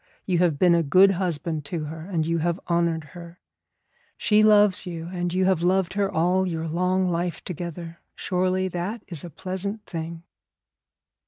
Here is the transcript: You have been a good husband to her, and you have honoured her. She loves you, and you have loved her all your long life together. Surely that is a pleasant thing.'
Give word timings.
You 0.25 0.39
have 0.39 0.57
been 0.57 0.73
a 0.73 0.81
good 0.81 1.11
husband 1.11 1.63
to 1.65 1.83
her, 1.83 2.09
and 2.09 2.25
you 2.25 2.39
have 2.39 2.59
honoured 2.67 3.03
her. 3.13 3.37
She 4.17 4.41
loves 4.41 4.87
you, 4.87 5.05
and 5.13 5.31
you 5.31 5.45
have 5.45 5.61
loved 5.61 5.93
her 5.93 6.09
all 6.11 6.47
your 6.47 6.67
long 6.67 7.07
life 7.07 7.43
together. 7.43 7.99
Surely 8.15 8.67
that 8.69 9.03
is 9.09 9.23
a 9.23 9.29
pleasant 9.29 9.85
thing.' 9.85 10.23